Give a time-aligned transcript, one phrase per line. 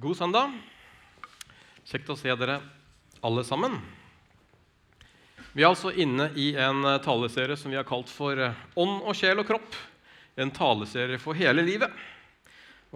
[0.00, 0.52] God søndag.
[1.84, 2.54] Kjekt å se dere
[3.20, 3.74] alle sammen.
[5.52, 9.02] Vi er altså inne i en eh, taleserie som vi har kalt for eh, Ånd
[9.02, 9.76] og sjel og kropp.
[10.40, 11.92] En taleserie for hele livet.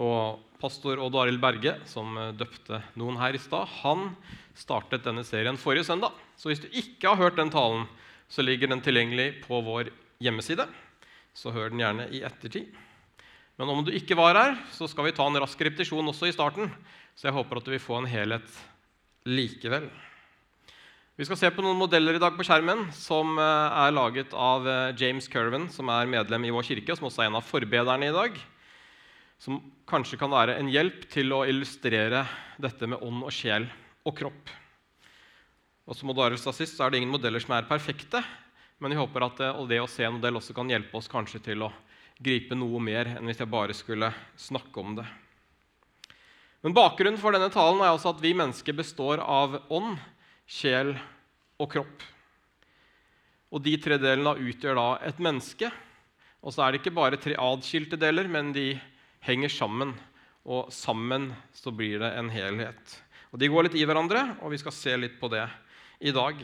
[0.00, 4.14] Og pastor Odd Arild Berge, som eh, døpte noen her i stad, han
[4.56, 6.16] startet denne serien forrige søndag.
[6.40, 7.84] Så hvis du ikke har hørt den talen,
[8.32, 9.92] så ligger den tilgjengelig på vår
[10.24, 10.70] hjemmeside.
[11.36, 12.72] Så hør den gjerne i ettertid.
[13.60, 16.34] Men om du ikke var her, så skal vi ta en rask repetisjon også i
[16.34, 16.72] starten.
[17.14, 18.48] Så jeg håper at du vil få en helhet
[19.28, 19.86] likevel.
[21.14, 24.66] Vi skal se på noen modeller i dag på skjermen som eh, er laget av
[24.66, 27.46] eh, James Curven, som er medlem i vår kirke, og som også er en av
[27.46, 28.40] forbederne i dag.
[29.38, 32.24] Som kanskje kan være en hjelp til å illustrere
[32.58, 33.68] dette med ånd og sjel
[34.02, 34.50] og kropp.
[35.86, 38.24] Og som Odd sa sist, så er det ingen modeller som er perfekte,
[38.82, 41.44] men jeg håper at det, det å se en modell også kan hjelpe oss kanskje
[41.44, 41.70] til å
[42.22, 45.06] gripe noe mer enn hvis jeg bare skulle snakke om det.
[46.64, 49.98] Men Bakgrunnen for denne talen er altså at vi mennesker består av ånd,
[50.48, 50.94] sjel
[51.60, 52.04] og kropp.
[53.54, 55.68] Og De tre delene utgjør da et menneske.
[56.44, 58.72] Og så er det ikke bare tre adskilte deler, men de
[59.24, 59.94] henger sammen.
[60.44, 62.96] Og sammen så blir det en helhet.
[63.32, 65.44] Og De går litt i hverandre, og vi skal se litt på det
[66.00, 66.40] i dag.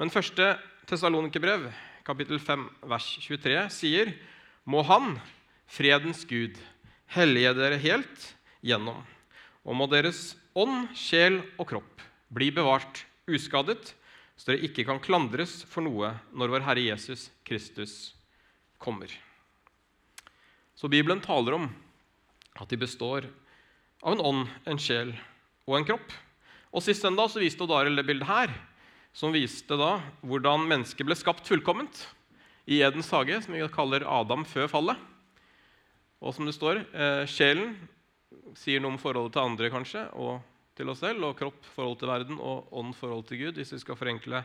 [0.00, 0.54] Men første
[0.88, 1.68] Tessalonikerbrev,
[2.06, 4.12] kapittel 5, vers 23, sier
[4.64, 5.16] må Han,
[5.70, 6.58] fredens Gud,
[7.14, 8.26] hellige dere helt
[8.64, 9.00] gjennom,
[9.64, 13.94] og må deres ånd, sjel og kropp bli bevart uskadet,
[14.36, 18.14] så dere ikke kan klandres for noe når vår Herre Jesus Kristus
[18.80, 19.10] kommer.
[20.74, 21.68] Så Bibelen taler om
[22.56, 23.26] at de består
[24.00, 25.12] av en ånd, en sjel
[25.68, 26.14] og en kropp.
[26.72, 28.54] Og Sist søndag så viste Darel det bildet her,
[29.12, 32.06] som viste da hvordan mennesket ble skapt fullkomment
[32.66, 35.08] i Edens hage, som vi kaller Adam før fallet.
[36.20, 37.76] Og som det står, eh, sjelen
[38.58, 40.42] sier noe om forholdet til andre kanskje, og
[40.76, 43.80] til oss selv, og kropp forhold til verden og ånd forhold til Gud, hvis vi
[43.82, 44.44] skal forenkle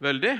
[0.00, 0.34] veldig.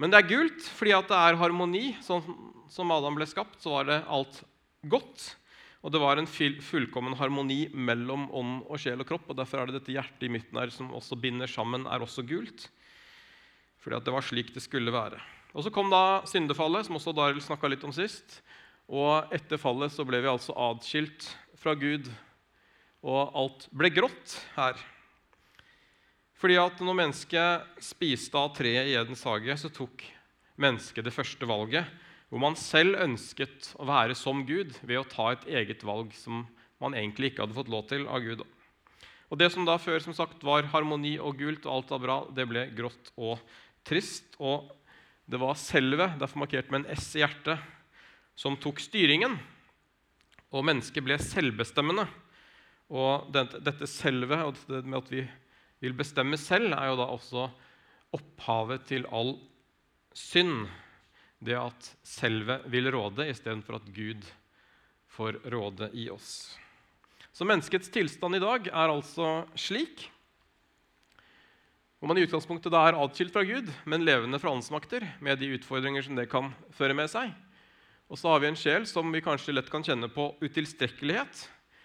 [0.00, 1.84] Men det er gult fordi at det er harmoni.
[2.04, 2.24] Sånn
[2.72, 4.42] som Adam ble skapt, så var det alt
[4.88, 5.36] godt.
[5.82, 9.28] Og det var en fullkommen harmoni mellom ånd og sjel og kropp.
[9.28, 12.24] og Derfor er det dette hjertet i midten her som også binder sammen, er også
[12.26, 12.68] gult.
[13.82, 15.18] Fordi at det var slik det skulle være.
[15.52, 18.40] Og Så kom da syndefallet, som også Daril snakka litt om sist.
[18.88, 21.28] Og etter fallet så ble vi altså adskilt
[21.60, 22.08] fra Gud,
[23.02, 24.78] og alt ble grått her.
[26.42, 30.02] Fordi at når mennesket spiste av treet i Edens hage, så tok
[30.58, 31.86] mennesket det første valget,
[32.32, 36.46] hvor man selv ønsket å være som Gud ved å ta et eget valg som
[36.82, 38.42] man egentlig ikke hadde fått lov til av Gud.
[39.32, 42.16] Og Det som da før som sagt var harmoni og gult og alt var bra,
[42.34, 43.38] det ble grått og
[43.86, 44.34] trist.
[44.42, 44.66] Og
[45.32, 47.60] det var selvet, derfor markert med en S i hjertet,
[48.36, 49.38] som tok styringen.
[50.52, 52.04] Og mennesket ble selvbestemmende.
[52.92, 55.22] Og dette selvet, og dette med at vi
[55.80, 57.46] vil bestemme selv, er jo da også
[58.12, 59.38] opphavet til all
[60.12, 60.66] synd.
[61.40, 64.28] Det at selvet vil råde istedenfor at Gud
[65.16, 66.58] får råde i oss.
[67.32, 70.10] Så menneskets tilstand i dag er altså slik
[72.02, 75.52] hvor man i utgangspunktet da er atskilt fra Gud, men levende fra åndsmakter, med de
[75.54, 77.30] utfordringer som det kan føre med seg.
[78.10, 81.44] Og så har vi en sjel som vi kanskje lett kan kjenne på utilstrekkelighet.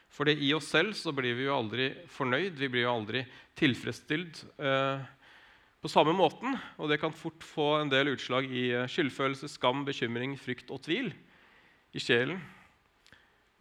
[0.09, 3.21] For i oss selv så blir vi jo aldri fornøyd, vi blir jo aldri
[3.61, 5.05] tilfredsstilt eh,
[5.85, 6.57] på samme måten.
[6.81, 10.81] Og det kan fort få en del utslag i eh, skyldfølelse, skam, bekymring, frykt og
[10.89, 11.13] tvil
[11.93, 12.41] i sjelen.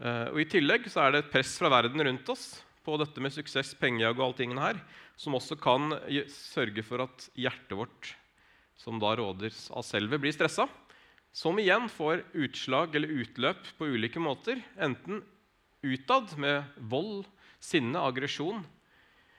[0.00, 2.54] Eh, og I tillegg så er det et press fra verden rundt oss
[2.86, 4.80] på dette med suksess, pengejag og alle tingene her,
[5.16, 5.94] som også kan
[6.32, 8.12] sørge for at hjertet vårt,
[8.76, 10.68] som da råder av selvet, blir stressa.
[11.36, 14.60] Som igjen får utslag eller utløp på ulike måter.
[14.80, 15.22] Enten
[15.84, 17.26] utad med vold,
[17.60, 18.62] sinne, aggresjon,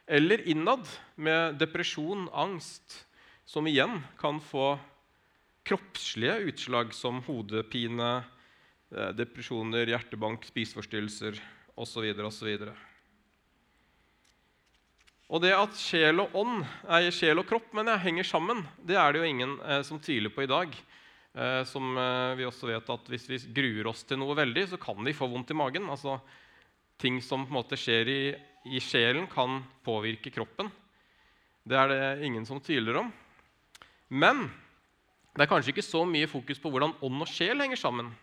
[0.08, 3.04] eller innad med depresjon, angst,
[3.46, 4.76] som igjen kan få
[5.68, 8.24] kroppslige utslag som hodepine,
[8.92, 11.42] eh, depresjoner, hjertebank, spiseforstyrrelser
[11.76, 12.08] osv.
[12.24, 12.70] osv.
[15.28, 18.96] Og det at sjel og ånd, nei, sjel og kropp men jeg henger sammen, det
[18.96, 20.72] er det jo ingen eh, som tviler på i dag.
[21.36, 24.80] Eh, som eh, vi også vet at Hvis vi gruer oss til noe veldig, så
[24.80, 25.90] kan vi få vondt i magen.
[25.92, 26.16] Altså,
[26.98, 28.22] ting som på en måte skjer i,
[28.72, 30.72] i sjelen, kan påvirke kroppen.
[31.68, 33.12] Det er det ingen som tviler om.
[34.08, 34.48] Men
[35.36, 38.16] det er kanskje ikke så mye fokus på hvordan ånd og sjel henger sammen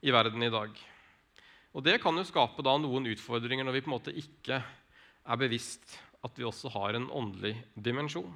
[0.00, 0.72] i verden i dag.
[1.76, 5.38] Og Det kan jo skape da noen utfordringer når vi på en måte ikke er
[5.38, 8.32] bevisst at vi også har en åndelig dimensjon.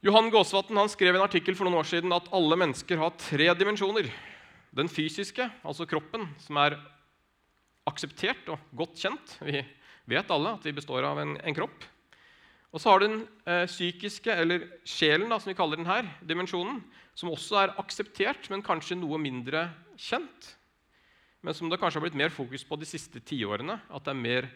[0.00, 4.08] Johan Gåsvatn skrev en artikkel for noen år siden at alle mennesker har tre dimensjoner.
[4.72, 6.78] Den fysiske, altså kroppen, som er
[7.90, 9.36] akseptert og godt kjent.
[9.44, 9.60] Vi
[10.10, 11.84] vet alle at vi består av en, en kropp.
[12.70, 13.20] Og så har du den
[13.50, 16.80] eh, psykiske, eller sjelen, da, som vi kaller den her, dimensjonen,
[17.18, 19.66] som også er akseptert, men kanskje noe mindre
[19.98, 20.52] kjent.
[21.42, 23.80] Men som det kanskje har blitt mer fokus på de siste tiårene.
[23.90, 24.48] At det er mer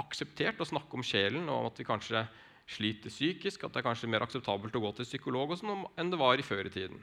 [0.00, 2.24] akseptert å snakke om sjelen, og om at vi kanskje
[2.70, 3.64] sliter psykisk.
[3.64, 6.46] At det er kanskje mer akseptabelt å gå til psykolog sånn, enn det var i
[6.46, 6.98] før i tiden.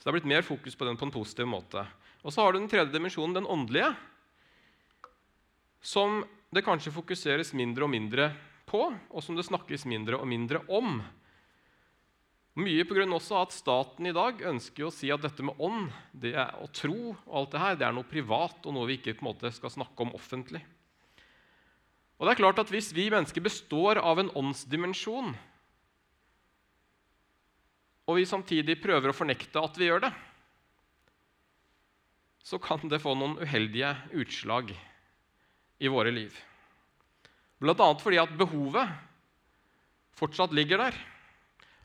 [0.00, 1.84] Så det har blitt mer fokus på den på en positiv måte.
[2.24, 3.92] Og så har du den tredje dimensjonen, den åndelige,
[5.80, 6.22] som
[6.52, 8.30] det kanskje fokuseres mindre og mindre
[8.68, 11.00] på, og som det snakkes mindre og mindre om.
[12.60, 13.04] Mye pga.
[13.40, 17.14] at staten i dag ønsker å si at dette med ånd det er, og tro
[17.14, 19.52] og alt det her, det er noe privat og noe vi ikke på en måte
[19.54, 20.60] skal snakke om offentlig.
[22.20, 25.32] Og det er klart at Hvis vi mennesker består av en åndsdimensjon,
[28.10, 30.10] og vi samtidig prøver å fornekte at vi gjør det,
[32.42, 34.72] så kan det få noen uheldige utslag
[35.78, 36.34] i våre liv.
[37.60, 37.88] Bl.a.
[38.00, 38.90] fordi at behovet
[40.18, 40.96] fortsatt ligger der.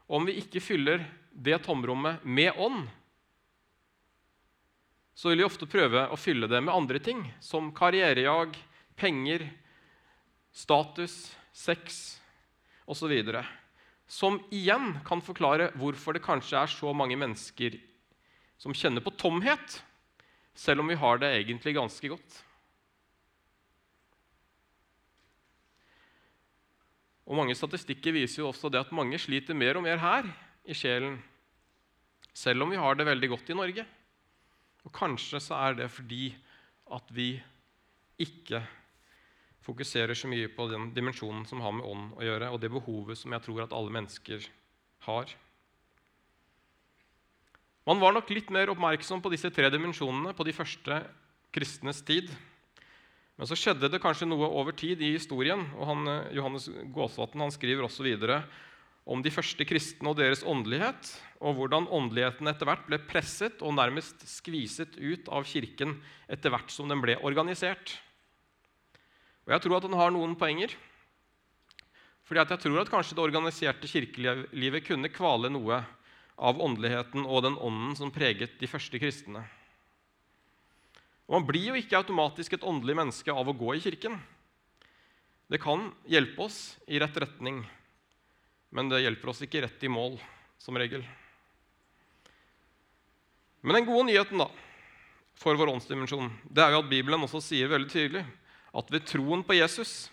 [0.08, 2.88] Om vi ikke fyller det tomrommet med ånd,
[5.16, 8.58] så vil vi ofte prøve å fylle det med andre ting, som karrierejag,
[9.00, 9.46] penger,
[10.56, 12.20] status, sex
[12.88, 13.12] osv.
[14.08, 17.76] Som igjen kan forklare hvorfor det kanskje er så mange mennesker
[18.62, 19.82] som kjenner på tomhet,
[20.56, 22.38] selv om vi har det egentlig ganske godt.
[27.26, 30.30] Og Mange statistikker viser jo også det at mange sliter mer og mer her
[30.70, 31.18] i sjelen,
[32.36, 33.86] selv om vi har det veldig godt i Norge.
[34.86, 36.30] Og Kanskje så er det fordi
[36.94, 37.32] at vi
[38.22, 38.62] ikke
[39.66, 43.20] fokuserer så mye på den dimensjonen som har med ånd å gjøre, og det behovet
[43.20, 44.46] som jeg tror at alle mennesker
[45.08, 45.34] har.
[47.86, 51.02] Man var nok litt mer oppmerksom på disse tre dimensjonene på de første
[51.54, 52.32] kristnes tid.
[53.36, 55.66] Men så skjedde det kanskje noe over tid i historien.
[55.76, 58.44] og han, Johannes Gåsvatn han skriver også videre
[59.06, 61.12] om de første kristne og deres åndelighet,
[61.46, 66.00] og hvordan åndeligheten etter hvert ble presset og nærmest skviset ut av kirken
[66.32, 68.00] etter hvert som den ble organisert.
[69.46, 70.74] Og Jeg tror at han har noen poenger.
[72.26, 75.84] Fordi jeg tror at kanskje det organiserte kirkelivet kunne kvale noe
[76.36, 79.44] av åndeligheten og den ånden som preget de første kristne.
[81.26, 84.18] Og Man blir jo ikke automatisk et åndelig menneske av å gå i kirken.
[85.50, 87.62] Det kan hjelpe oss i rett retning,
[88.74, 90.18] men det hjelper oss ikke rett i mål,
[90.58, 91.06] som regel.
[93.62, 94.50] Men den gode nyheten da,
[95.38, 98.26] for vår åndsdimensjon det er jo at Bibelen også sier veldig tydelig
[98.76, 100.10] at ved troen på Jesus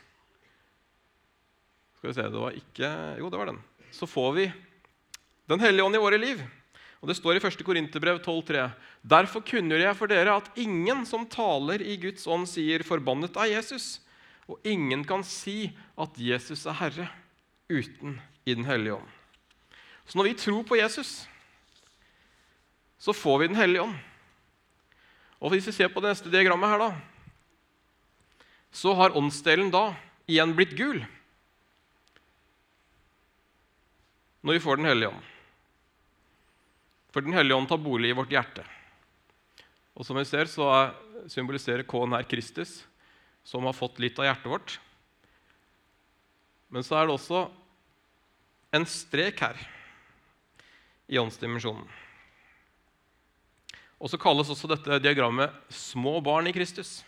[1.99, 3.63] Skal vi se, det var ikke Jo, det var den.
[3.95, 4.49] Så får vi
[5.51, 6.43] Den hellige ånd i våre liv.
[7.03, 7.65] Og Det står i 1.
[7.67, 8.71] Korinterbrev 12,3.:
[9.03, 13.59] Derfor kunngjør jeg for dere at ingen som taler i Guds ånd, sier 'forbannet er
[13.59, 13.99] Jesus',
[14.49, 17.09] og ingen kan si at Jesus er Herre
[17.69, 19.09] uten i Den hellige ånd.
[20.07, 21.27] Så når vi tror på Jesus,
[22.99, 23.99] så får vi Den hellige ånd.
[25.41, 26.91] Og Hvis vi ser på det neste diagrammet her, da,
[28.73, 29.93] så har åndsdelen da
[30.31, 31.03] igjen blitt gul
[34.43, 35.27] når vi får Den hellige ånd.
[37.15, 38.65] For Den hellige ånd tar bolig i vårt hjerte.
[39.95, 40.91] Og som vi ser, så
[41.31, 42.81] symboliserer K-en her Kristus,
[43.47, 44.75] som har fått litt av hjertet vårt.
[46.73, 47.45] Men så er det også
[48.75, 49.63] en strek her
[51.13, 51.87] i åndsdimensjonen.
[54.03, 57.05] Og så kalles også dette diagrammet 'små barn i Kristus'.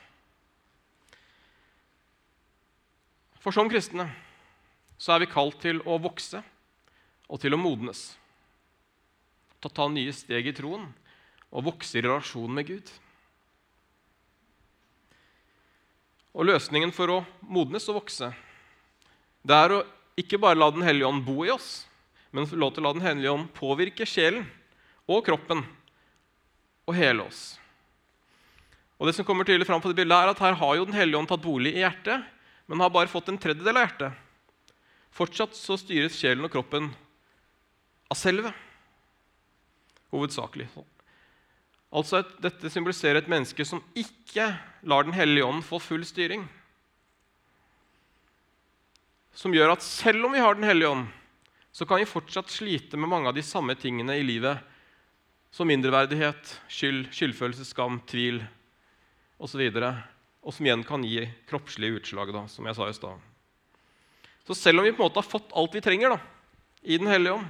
[3.44, 4.08] For som kristne
[4.96, 6.40] så er vi kalt til å vokse
[7.28, 8.14] og til å modnes
[9.58, 10.86] til å ta nye steg i troen
[11.54, 12.88] og vokse i relasjon med Gud.
[16.34, 18.32] Og Løsningen for å modnes og vokse
[19.44, 19.82] det er å
[20.16, 21.84] ikke bare la Den hellige ånd bo i oss,
[22.32, 24.46] men få lov til å la Den hellige ånd påvirke sjelen
[25.04, 25.60] og kroppen
[26.88, 27.58] og hele oss.
[28.96, 30.96] Og det som kommer tydelig fram på det bildet er at Her har jo Den
[30.96, 32.24] hellige ånd tatt bolig i hjertet,
[32.66, 34.20] men har bare fått en tredjedel av hjertet.
[35.14, 36.88] Fortsatt så styres sjelen og kroppen
[38.10, 38.50] av selve
[40.14, 40.68] hovedsakelig.
[41.94, 44.48] Altså at Dette symboliserer et menneske som ikke
[44.82, 46.46] lar Den hellige ånd få full styring.
[49.34, 51.06] Som gjør at selv om vi har Den hellige ånd,
[51.74, 54.58] så kan vi fortsatt slite med mange av de samme tingene i livet,
[55.50, 58.40] som mindreverdighet, skyld, skyldfølelse, skam, tvil
[59.42, 59.62] osv.
[60.44, 63.20] Og som igjen kan gi kroppslige utslag, da, som jeg sa i stad.
[64.44, 66.18] Så selv om vi på en måte har fått alt vi trenger da,
[66.84, 67.46] i Den hellige ånd,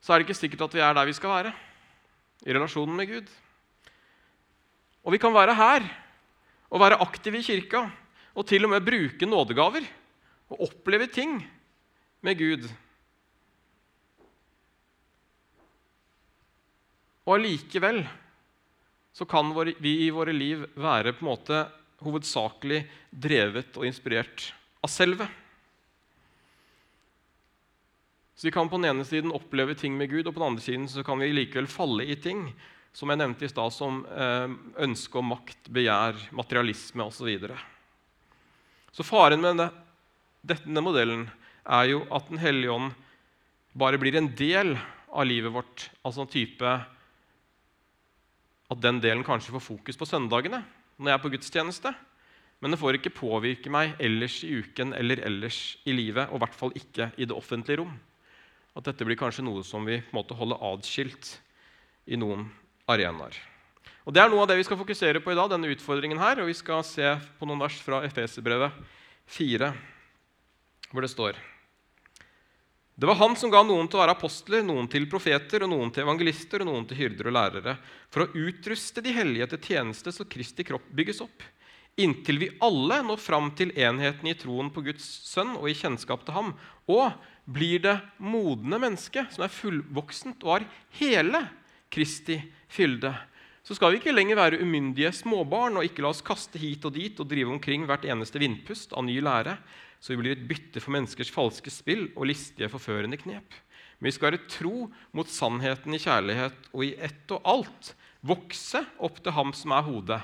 [0.00, 1.52] så er det ikke sikkert at vi er der vi skal være
[2.44, 3.32] i relasjonen med Gud.
[5.04, 5.88] Og vi kan være her
[6.68, 7.86] og være aktive i kirka
[8.34, 9.88] og til og med bruke nådegaver
[10.52, 11.38] og oppleve ting
[12.24, 12.68] med Gud.
[17.28, 18.02] Og allikevel
[19.12, 21.60] så kan vi i våre liv være på en måte
[22.04, 24.50] hovedsakelig drevet og inspirert
[24.80, 25.26] av selve.
[28.34, 30.64] Så Vi kan på den ene siden oppleve ting med Gud, og på den andre
[30.64, 32.54] siden så kan vi likevel falle i ting
[32.96, 34.48] som jeg nevnte i stad, som eh,
[34.82, 37.20] ønske om makt, begjær, materialisme osv.
[37.20, 37.58] Så, videre.
[38.90, 39.60] så faren med
[40.40, 41.28] denne modellen
[41.68, 42.94] er jo at Den hellige ånd
[43.76, 44.72] bare blir en del
[45.12, 45.90] av livet vårt.
[46.02, 46.72] Altså en type
[48.70, 50.62] At den delen kanskje får fokus på søndagene
[51.00, 51.94] når jeg er på gudstjeneste.
[52.60, 56.42] Men det får ikke påvirke meg ellers i uken eller ellers i livet, og i
[56.44, 57.94] hvert fall ikke i det offentlige rom
[58.76, 61.34] at dette blir kanskje noe som vi på en måte holder adskilt
[62.06, 62.46] i noen
[62.90, 63.34] arenaer.
[64.06, 66.40] Og Det er noe av det vi skal fokusere på i dag, denne utfordringen her.
[66.40, 68.74] Og vi skal se på noen vers fra Efeserbrevet
[69.30, 69.68] 4,
[70.90, 71.38] hvor det står
[73.00, 75.88] Det var han som ga noen til å være apostler, noen til profeter, og noen
[75.88, 77.72] til evangelister og noen til hyrder og lærere,
[78.12, 81.46] for å utruste de hellige til tjeneste så Kristi kropp bygges opp,
[81.96, 86.26] inntil vi alle når fram til enheten i troen på Guds sønn og i kjennskap
[86.26, 86.52] til ham,
[86.92, 87.16] og
[87.48, 90.68] blir det modne mennesket som er fullvoksent og har
[91.00, 91.46] hele
[91.88, 92.36] Kristi
[92.68, 93.14] fylde.
[93.62, 96.94] Så skal vi ikke lenger være umyndige småbarn og ikke la oss kaste hit og
[96.96, 99.58] dit og drive omkring hvert eneste vindpust av ny lære,
[100.00, 103.58] så vi blir et bytte for menneskers falske spill og listige, forførende knep.
[104.00, 107.92] Men vi skal være tro mot sannheten i kjærlighet og i ett og alt
[108.24, 110.20] vokse opp til ham som er hodet,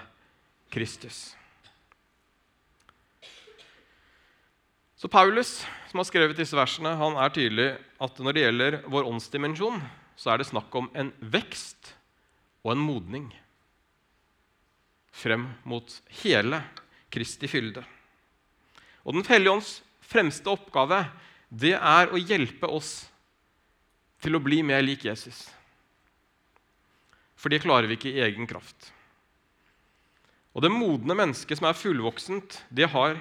[0.73, 1.37] Kristus.
[4.97, 7.69] Så Paulus, som har skrevet disse versene, han er tydelig
[8.01, 9.83] at når det gjelder vår åndsdimensjon,
[10.17, 11.93] så er det snakk om en vekst
[12.67, 13.27] og en modning
[15.15, 15.93] frem mot
[16.25, 16.59] hele
[17.15, 17.85] Kristi fylde.
[19.07, 19.71] Og Den hellige ånds
[20.03, 21.05] fremste oppgave
[21.49, 23.07] det er å hjelpe oss
[24.23, 25.47] til å bli mer lik Jesus.
[27.39, 28.91] For det klarer vi ikke i egen kraft.
[30.57, 33.21] Og det modne mennesket som er fullvoksent, det har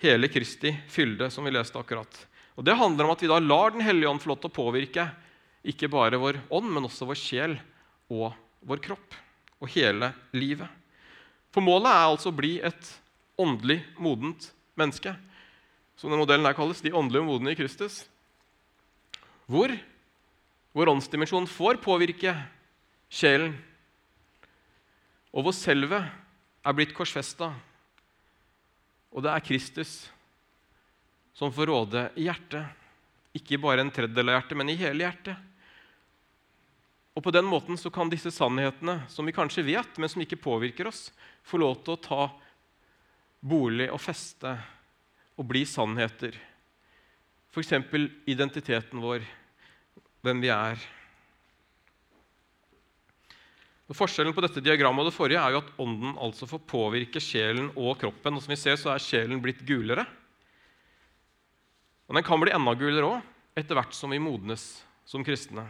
[0.00, 2.08] hele Kristi fylde, som vi leste akkurat.
[2.56, 4.58] Og Det handler om at vi da lar Den hellige ånd få lov til å
[4.62, 5.10] påvirke
[5.66, 7.58] ikke bare vår ånd, men også vår sjel
[8.08, 8.32] og
[8.66, 9.16] vår kropp
[9.62, 10.68] og hele livet.
[11.54, 12.90] For målet er altså å bli et
[13.40, 15.14] åndelig modent menneske,
[15.96, 18.02] som den modellen her kalles, de åndelige modne i Kristus.
[19.48, 19.72] Hvor
[20.76, 22.34] vår åndsdimensjon får påvirke
[23.08, 23.54] sjelen,
[25.32, 26.02] og hvor selve
[26.66, 27.54] er blitt korsfesta
[29.16, 29.92] og det er Kristus
[31.36, 32.68] som får råde i hjertet.
[33.36, 35.40] Ikke bare en tredjedel av hjertet, men i hele hjertet.
[37.16, 40.36] Og På den måten så kan disse sannhetene, som vi kanskje vet, men som ikke
[40.36, 41.08] påvirker oss,
[41.40, 42.26] få lov til å ta
[43.40, 44.52] bolig og feste
[45.36, 46.36] og bli sannheter.
[47.56, 47.72] F.eks.
[48.28, 49.24] identiteten vår,
[50.20, 50.84] hvem vi er.
[53.86, 57.22] Og Forskjellen på dette diagrammet og det forrige er jo at ånden altså får påvirke
[57.22, 58.36] sjelen og kroppen.
[58.36, 60.04] Og som vi ser, så er sjelen blitt gulere.
[62.10, 64.68] Og den kan bli enda gulere òg, etter hvert som vi modnes
[65.08, 65.64] som kristne.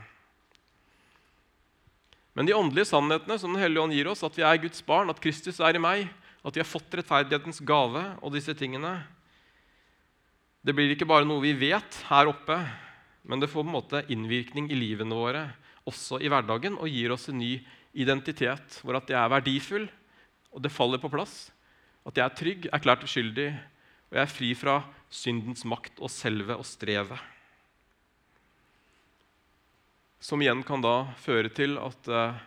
[2.36, 5.08] Men de åndelige sannhetene som Den hellige ånd gir oss, at vi er Guds barn,
[5.08, 6.10] at Kristus er i meg,
[6.44, 9.00] at vi har fått rettferdighetens gave og disse tingene
[10.60, 12.58] Det blir ikke bare noe vi vet her oppe,
[13.24, 15.44] men det får på en måte innvirkning i livene våre,
[15.86, 17.54] også i hverdagen, og gir oss en ny
[17.94, 19.86] identitet, hvor at jeg er verdifull,
[20.50, 21.52] og det faller på plass.
[22.06, 23.48] At jeg er trygg, erklært uskyldig,
[24.10, 24.76] og jeg er fri fra
[25.10, 27.35] syndens makt og selve og strevet.
[30.20, 32.38] Som igjen kan da føre til at eh,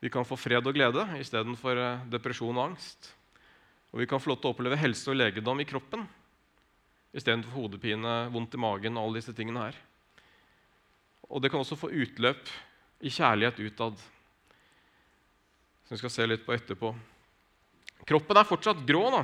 [0.00, 3.10] vi kan få fred og glede istedenfor eh, depresjon og angst.
[3.92, 6.06] Og vi kan få lov til å oppleve helse og legedom i kroppen
[7.16, 9.78] istedenfor hodepine, vondt i magen og alle disse tingene her.
[11.28, 12.50] Og det kan også få utløp
[13.04, 14.00] i kjærlighet utad.
[15.86, 16.92] Som vi skal se litt på etterpå.
[18.08, 19.22] Kroppen er fortsatt grå nå.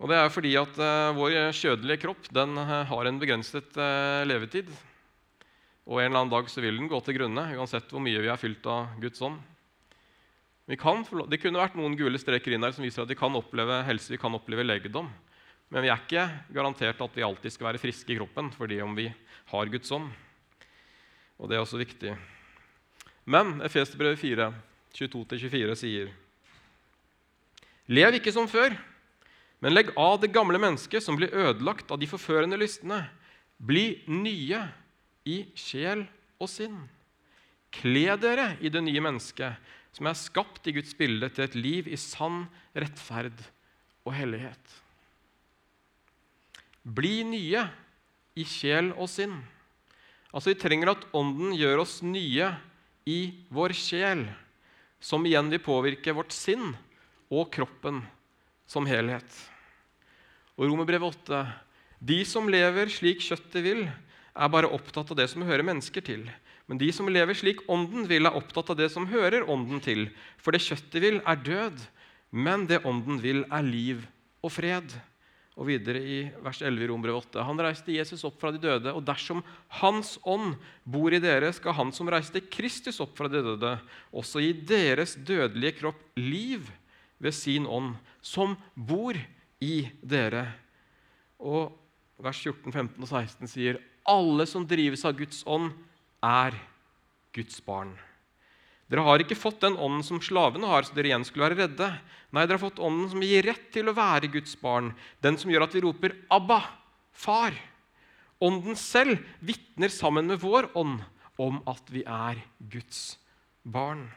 [0.00, 4.24] Og det er fordi at uh, vår kjødelige kropp den, uh, har en begrenset uh,
[4.24, 4.70] levetid.
[5.84, 8.30] Og en eller annen dag så vil den gå til grunne, uansett hvor mye vi
[8.32, 9.36] er fylt av Guds ånd.
[10.80, 13.80] Kan, det kunne vært noen gule streker inn der som viser at vi kan oppleve
[13.88, 15.08] helse, vi kan oppleve legedom.
[15.70, 18.94] Men vi er ikke garantert at vi alltid skal være friske i kroppen fordi om
[18.96, 19.08] vi
[19.50, 20.08] har Guds ånd.
[21.42, 22.14] Og det er også viktig.
[23.30, 24.48] Men Efesbrevet 4,
[24.96, 26.14] 22-24 sier
[27.90, 28.76] Lev ikke som før,
[29.60, 33.02] men legg av det gamle mennesket som blir ødelagt av de forførende lystne.
[33.60, 34.62] Bli nye
[35.28, 36.06] i sjel
[36.40, 36.78] og sinn.
[37.70, 39.58] Kle dere i det nye mennesket,
[39.92, 43.36] som er skapt i Guds bilde til et liv i sann rettferd
[44.06, 44.76] og hellighet.
[46.80, 47.66] Bli nye
[48.40, 49.36] i sjel og sinn.
[50.32, 52.48] Altså, Vi trenger at Ånden gjør oss nye
[53.04, 53.20] i
[53.52, 54.24] vår sjel,
[55.00, 56.72] som igjen vil påvirke vårt sinn
[57.28, 58.00] og kroppen
[58.70, 59.26] som helhet.
[60.54, 61.42] Og Romerbrevet 8.:
[61.98, 63.84] De som lever slik kjøttet vil,
[64.30, 66.24] er bare opptatt av det som hører mennesker til.
[66.70, 70.06] Men de som lever slik Ånden vil, er opptatt av det som hører Ånden til.
[70.38, 71.82] For det kjøttet vil, er død,
[72.30, 74.04] men det Ånden vil, er liv
[74.44, 74.94] og fred.
[75.58, 78.94] Og videre i vers 11 i Rombrevet 8.: Han reiste Jesus opp fra de døde,
[78.94, 79.42] og dersom
[79.80, 80.54] Hans ånd
[80.86, 83.74] bor i dere, skal Han som reiste Kristus opp fra de døde,
[84.14, 86.70] også gi deres dødelige kropp liv
[87.20, 89.16] ved sin ånd, som bor
[89.60, 90.46] i dere.
[91.40, 91.76] Og
[92.20, 95.72] vers 14, 15 og 16 sier alle som drives av Guds ånd,
[96.24, 96.56] er
[97.36, 97.94] Guds barn.
[98.90, 101.88] Dere har ikke fått den ånden som slavene har, så dere igjen skulle være redde.
[102.34, 104.90] Nei, dere har fått ånden som gir rett til å være Guds barn,
[105.22, 106.58] den som gjør at vi roper 'Abba,
[107.14, 107.54] far'.
[108.42, 111.04] Ånden selv vitner sammen med vår ånd
[111.38, 113.18] om at vi er Guds
[113.64, 114.08] barn.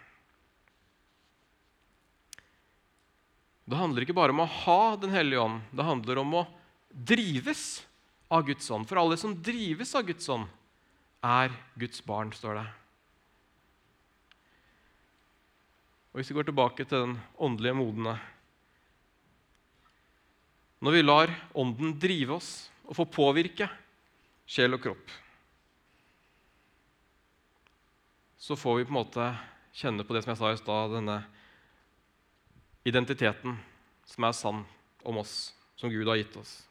[3.64, 6.44] Det handler ikke bare om å ha Den hellige ånd, det handler om å
[6.94, 7.84] drives
[8.30, 8.86] av Guds ånd.
[8.90, 10.46] For alle som drives av Guds ånd,
[11.24, 12.66] er Guds barn, står det.
[16.14, 18.20] Og Hvis vi går tilbake til den åndelige modne
[20.84, 22.52] Når vi lar Ånden drive oss
[22.84, 23.70] og få påvirke
[24.44, 25.12] sjel og kropp,
[28.36, 29.28] så får vi på en måte
[29.72, 31.16] kjenne på det som jeg sa i stad, denne
[32.84, 33.58] identiteten
[34.06, 34.62] som er sann
[35.04, 36.62] om oss, som Gud har gitt oss.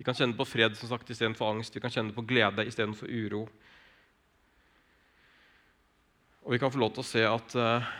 [0.00, 1.74] Vi kan kjenne på fred som sagt, istedenfor angst.
[1.76, 3.42] Vi kan kjenne på glede istedenfor uro.
[6.40, 7.90] Og vi kan få lov til å se at uh,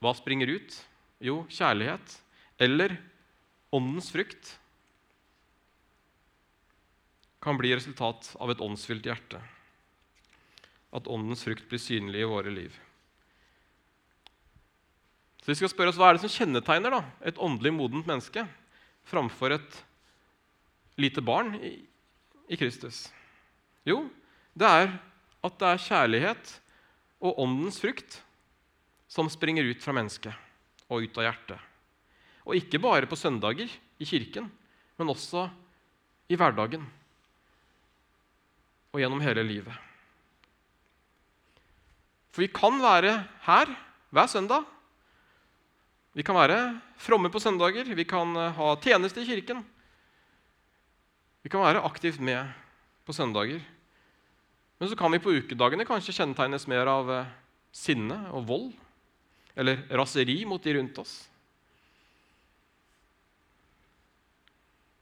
[0.00, 0.78] hva springer ut?
[1.22, 2.16] Jo, kjærlighet.
[2.64, 2.96] Eller
[3.76, 4.54] åndens frukt
[7.42, 9.42] kan bli resultat av et åndsfylt hjerte.
[10.96, 12.74] At åndens frukt blir synlig i våre liv.
[15.42, 18.44] Så vi skal spørre oss, Hva er det som kjennetegner da, et åndelig modent menneske
[19.10, 19.78] framfor et
[21.02, 21.74] lite barn i,
[22.46, 23.08] i Kristus?
[23.82, 24.04] Jo,
[24.54, 24.92] det er
[25.42, 26.52] at det er kjærlighet
[27.22, 28.20] og åndens frukt
[29.10, 30.34] som springer ut fra mennesket
[30.86, 31.58] og ut av hjertet.
[32.46, 34.46] Og ikke bare på søndager i kirken,
[34.98, 35.48] men også
[36.30, 36.84] i hverdagen
[38.92, 39.74] og gjennom hele livet.
[42.32, 43.72] For vi kan være her
[44.12, 44.64] hver søndag.
[46.12, 46.58] Vi kan være
[47.00, 49.62] fromme på søndager, vi kan eh, ha tjeneste i kirken.
[51.42, 52.52] Vi kan være aktivt med
[53.06, 53.62] på søndager.
[54.78, 57.32] Men så kan vi på ukedagene kanskje kjennetegnes mer av eh,
[57.72, 58.68] sinne og vold.
[59.56, 61.16] Eller raseri mot de rundt oss.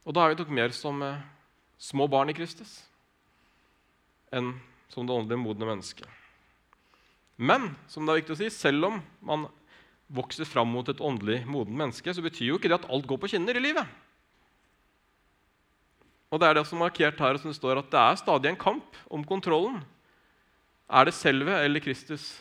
[0.06, 1.22] Og da er vi nok mer som eh,
[1.78, 2.80] små barn i Kristus
[4.30, 4.52] enn
[4.92, 6.06] som det åndelige modne mennesket.
[7.34, 9.48] Men som det er viktig å si, selv om man
[10.10, 13.20] vokser fram mot et åndelig modent menneske, så betyr jo ikke det at alt går
[13.22, 13.86] på kinner i livet.
[16.30, 18.52] Og det er det som er markert her, som det står at det er stadig
[18.52, 19.80] en kamp om kontrollen.
[20.90, 22.36] Er det selve eller Kristus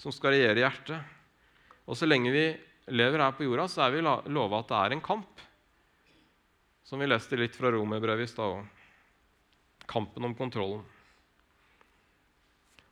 [0.00, 1.12] som skal regjere hjertet?
[1.88, 2.46] Og så lenge vi
[2.92, 5.44] lever her på jorda, så er vi lova at det er en kamp.
[6.86, 8.64] Som vi leste litt fra romerbrevet i stad òg.
[9.86, 10.84] Kampen om kontrollen.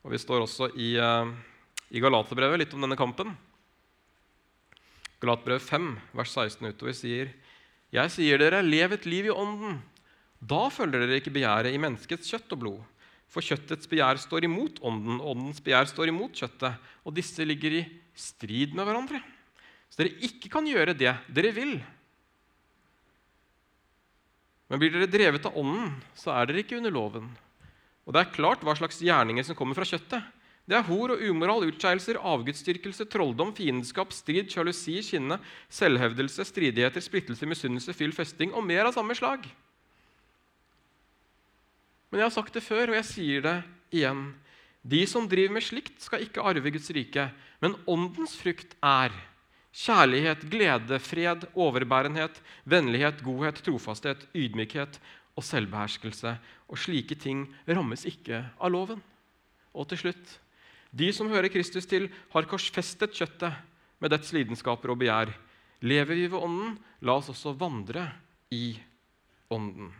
[0.04, 1.30] Og Vi står også i, uh,
[1.88, 3.32] i Galaterbrevet litt om denne kampen.
[5.24, 7.34] Galaterbrevet 5, vers 16 utover, sier
[7.94, 9.80] Jeg sier dere, lev et liv i ånden
[10.44, 12.80] da følger dere ikke begjæret i menneskets kjøtt og blod.
[13.32, 16.76] For kjøttets begjær står imot ånden, åndens begjær står imot kjøttet.
[17.06, 17.84] Og disse ligger i
[18.18, 19.22] strid med hverandre.
[19.88, 21.74] Så dere ikke kan gjøre det dere vil.
[24.68, 27.28] Men blir dere drevet av ånden, så er dere ikke under loven.
[28.04, 30.24] Og det er klart hva slags gjerninger som kommer fra kjøttet.
[30.64, 35.36] Det er hor og umoral, utskeielser, avgudsdyrkelse, trolldom, fiendskap, strid, sjalusi, skinne,
[35.68, 39.44] selvhevdelse, stridigheter, splittelse, misunnelse, fyll, festing og mer av samme slag.
[42.08, 43.58] Men jeg har sagt det før, og jeg sier det
[43.92, 44.24] igjen.
[44.84, 47.26] De som driver med slikt, skal ikke arve Guds rike.
[47.60, 49.12] Men åndens frukt er
[49.74, 54.96] kjærlighet, glede, fred, overbærenhet, vennlighet, godhet, trofasthet, ydmykhet
[55.34, 56.36] og selvbeherskelse.
[56.70, 59.04] Og slike ting rammes ikke av loven.
[59.74, 60.38] Og til slutt
[60.94, 63.56] de som hører Kristus til, har korsfestet kjøttet
[64.02, 65.32] med dets lidenskaper og begjær.
[65.84, 68.06] Lever vi ved Ånden, la oss også vandre
[68.54, 68.76] i
[69.52, 69.90] Ånden.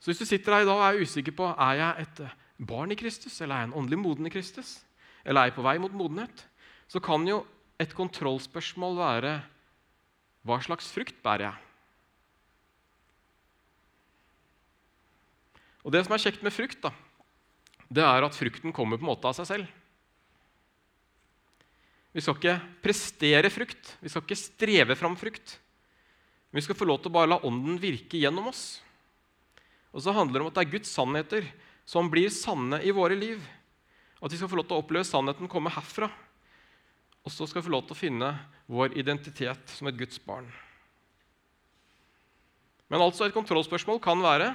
[0.00, 2.20] Så hvis du sitter her i dag og er usikker på er jeg et
[2.68, 4.76] barn i Kristus, eller er jeg en åndelig moden i Kristus,
[5.24, 6.44] eller er jeg på vei mot modenhet,
[6.86, 7.40] så kan jo
[7.82, 9.32] et kontrollspørsmål være
[10.46, 11.62] hva slags frukt bærer jeg?
[15.82, 16.90] Og Det som er kjekt med frukt, da,
[17.88, 19.74] det er at frukten kommer på en måte av seg selv.
[22.16, 25.58] Vi skal ikke prestere frukt, vi skal ikke streve fram frukt.
[26.48, 28.80] Men vi skal få lov til å bare la Ånden virke gjennom oss.
[29.92, 31.48] Og så handler det om at det er Guds sannheter
[31.88, 33.42] som blir sanne i våre liv.
[34.16, 36.08] At vi skal få lov til å oppleve sannheten komme herfra.
[37.26, 38.32] Og så skal vi få lov til å finne
[38.70, 40.48] vår identitet som et Guds barn.
[42.88, 44.52] Men altså et kontrollspørsmål kan være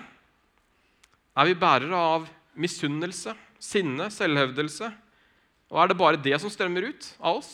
[1.37, 4.91] er vi bærere av misunnelse, sinne, selvhevdelse?
[5.71, 7.51] Og er det bare det som strømmer ut av oss?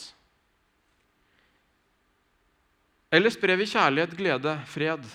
[3.14, 5.06] Eller sprer vi kjærlighet, glede, fred,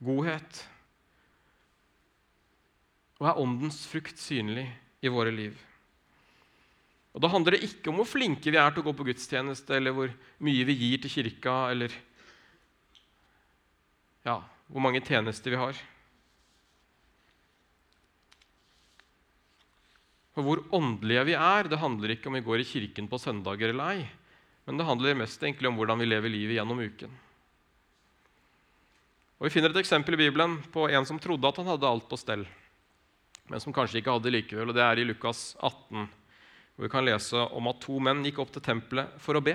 [0.00, 0.62] godhet?
[3.20, 4.66] Og er åndens frukt synlig
[5.04, 5.58] i våre liv?
[7.14, 9.76] Og Da handler det ikke om hvor flinke vi er til å gå på gudstjeneste,
[9.76, 10.10] eller hvor
[10.42, 11.94] mye vi gir til kirka, eller
[14.26, 15.78] ja, hvor mange tjenester vi har.
[20.34, 23.70] For hvor åndelige vi er, det handler ikke om vi går i kirken på søndager
[23.70, 24.06] eller ei,
[24.66, 27.12] men det handler mest egentlig om hvordan vi lever livet gjennom uken.
[29.38, 32.08] Og Vi finner et eksempel i Bibelen på en som trodde at han hadde alt
[32.10, 32.46] på stell,
[33.50, 34.72] men som kanskje ikke hadde likevel.
[34.72, 36.08] og Det er i Lukas 18,
[36.74, 39.54] hvor vi kan lese om at to menn gikk opp til tempelet for å be.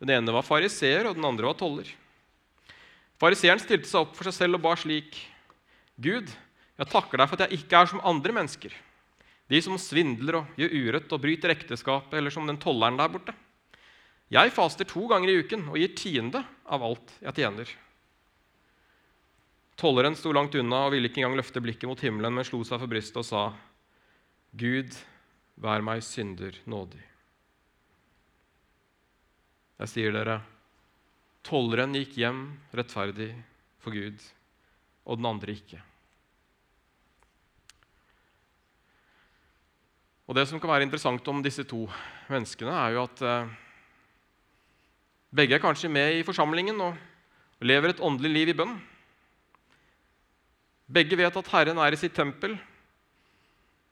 [0.00, 1.86] Den ene var fariseer, og den andre var toller.
[3.20, 5.20] Fariseeren stilte seg opp for seg selv og ba slik.:
[5.96, 6.28] Gud,
[6.76, 8.74] jeg takker deg for at jeg ikke er som andre mennesker,
[9.46, 13.34] de som svindler og gjør urett og bryter ekteskapet, eller som den tolleren der borte.
[14.32, 17.70] Jeg faster to ganger i uken og gir tiende av alt jeg tjener.
[19.78, 22.80] Tolleren sto langt unna og ville ikke engang løfte blikket mot himmelen, men slo seg
[22.80, 23.42] for brystet og sa,
[24.56, 24.96] Gud,
[25.60, 27.02] vær meg synder nådig.
[29.76, 30.40] Jeg sier dere,
[31.44, 33.34] tolleren gikk hjem rettferdig
[33.84, 34.16] for Gud,
[35.04, 35.82] og den andre ikke.
[40.26, 41.84] Og Det som kan være interessant om disse to
[42.26, 43.52] menneskene, er jo at eh,
[45.30, 46.96] begge er kanskje med i forsamlingen og
[47.62, 48.74] lever et åndelig liv i bønn.
[50.90, 52.58] Begge vet at Herren er i sitt tempel,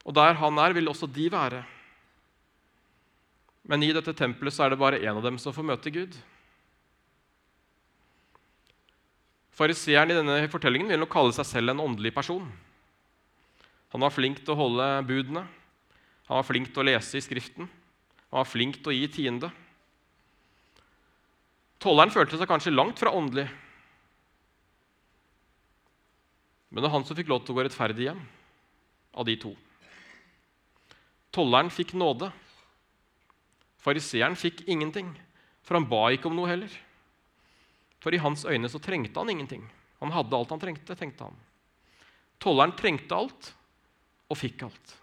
[0.03, 1.63] og der han er, vil også de være.
[3.65, 6.15] Men i dette tempelet så er det bare én av dem som får møte Gud.
[9.55, 12.45] Fariseeren i denne fortellingen vil nok kalle seg selv en åndelig person.
[13.95, 15.45] Han var flink til å holde budene,
[16.25, 17.67] han var flink til å lese i Skriften,
[18.31, 19.51] han var flink til å gi tiende.
[21.81, 23.45] Tolleren følte seg kanskje langt fra åndelig,
[26.69, 28.23] men det var han som fikk lov til å gå rettferdig hjem
[29.15, 29.53] av de to.
[31.31, 32.27] Tolleren fikk nåde.
[33.79, 35.13] Fariseeren fikk ingenting,
[35.63, 36.73] for han ba ikke om noe heller.
[38.03, 39.63] For i hans øyne så trengte han ingenting.
[40.01, 41.39] Han hadde alt han trengte, tenkte han.
[42.43, 43.51] Tolleren trengte alt
[44.27, 44.95] og fikk alt.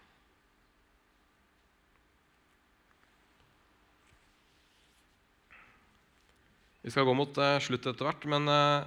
[6.83, 8.83] Vi skal gå mot uh, slutt etter hvert, men uh,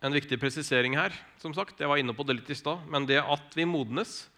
[0.00, 1.14] en viktig presisering her.
[1.42, 4.28] som sagt, Jeg var inne på det litt i stad, men det at vi modnes,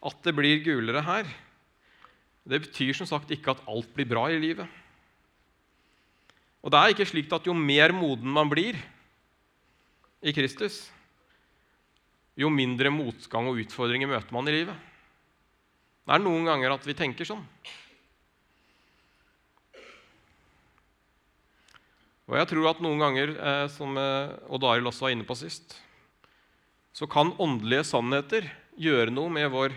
[0.00, 1.26] at det blir gulere her,
[2.48, 4.68] det betyr som sagt ikke at alt blir bra i livet.
[6.64, 8.78] Og det er ikke slik at jo mer moden man blir
[10.20, 10.86] i Kristus,
[12.36, 14.88] jo mindre motgang og utfordringer møter man i livet.
[16.06, 17.42] Det er noen ganger at vi tenker sånn.
[22.30, 25.34] Og jeg tror at noen ganger, eh, som eh, Odd Arild også var inne på
[25.38, 25.74] sist,
[26.94, 28.46] så kan åndelige sannheter
[28.78, 29.74] gjøre noe med vår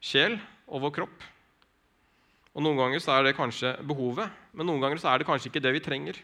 [0.00, 0.38] sjel
[0.72, 1.28] og vår kropp.
[2.52, 5.52] Og Noen ganger så er det kanskje behovet, men noen ganger så er det kanskje
[5.52, 6.18] ikke det vi trenger.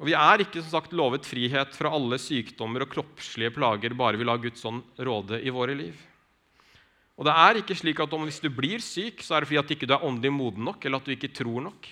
[0.00, 4.18] Og Vi er ikke som sagt lovet frihet fra alle sykdommer og kroppslige plager bare
[4.18, 5.94] vi lar Guds ånd råde i våre liv.
[7.16, 9.60] Og det er ikke slik at om Hvis du blir syk, så er det fordi
[9.60, 11.86] at du ikke er åndelig moden nok, eller at du ikke tror nok.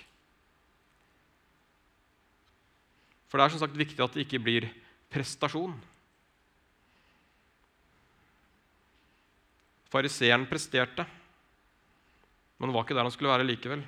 [3.30, 4.66] For det er som sagt viktig at det ikke blir
[5.10, 5.76] prestasjon.
[9.90, 11.06] Fariseeren presterte,
[12.60, 13.82] men var ikke der han skulle være likevel.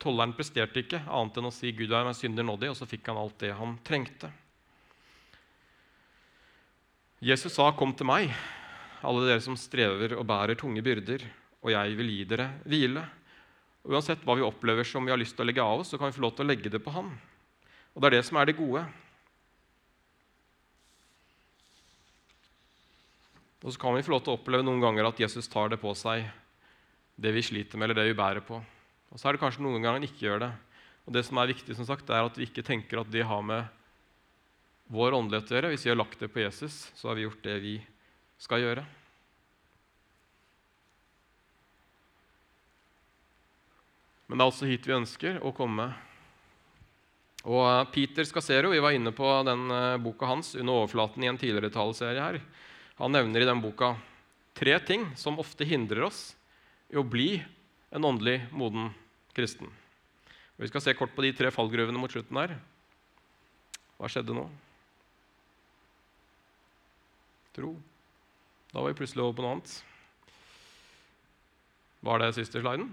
[0.00, 3.08] Tolleren presterte ikke, annet enn å si 'Gud er meg synder nådig', og så fikk
[3.08, 4.30] han alt det han trengte.
[7.20, 8.32] Jesus sa, 'Kom til meg,
[9.02, 11.24] alle dere som strever og bærer tunge byrder,
[11.64, 13.08] og jeg vil gi dere hvile.'
[13.86, 16.10] Uansett hva vi opplever som vi har lyst til å legge av oss, så kan
[16.10, 17.12] vi få lov til å legge det på Han.
[17.96, 18.82] Og det er det som er det gode.
[23.64, 25.80] Og så kan vi få lov til å oppleve noen ganger at Jesus tar det
[25.80, 26.28] på seg,
[27.16, 28.60] det vi sliter med, eller det vi bærer på.
[28.60, 30.52] Og så er det kanskje noen ganger han ikke gjør det.
[31.08, 33.42] Og det som er viktig, som sagt, er at vi ikke tenker at det har
[33.42, 33.64] med
[34.92, 35.72] vår åndelighet å gjøre.
[35.72, 37.74] Hvis vi har lagt det på Jesus, så har vi gjort det vi
[38.44, 38.84] skal gjøre.
[44.26, 45.94] Men det er altså hit vi ønsker å komme.
[47.46, 51.30] Og eh, Peter Scasero, vi var inne på den eh, boka hans under overflaten i
[51.30, 52.40] en tidligere taleserie her.
[52.98, 53.94] Han nevner i den boka
[54.56, 56.30] tre ting som ofte hindrer oss
[56.90, 57.36] i å bli
[57.94, 58.90] en åndelig moden
[59.36, 59.68] kristen.
[60.56, 62.56] Og vi skal se kort på de tre fallgruvene mot slutten her.
[63.96, 64.46] Hva skjedde nå?
[67.56, 67.74] Tro.
[68.72, 69.76] Da var vi plutselig over på noe annet.
[72.04, 72.90] Var det siste sliden?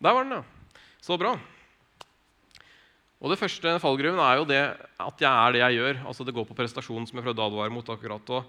[0.00, 0.76] Der var den, ja.
[1.02, 1.34] Så bra.
[3.20, 4.62] Og Det første fallgruven er jo det
[5.00, 6.02] at jeg er det jeg gjør.
[6.08, 8.32] Altså Det går på prestasjon, som jeg prøvde å advare mot akkurat.
[8.32, 8.48] Og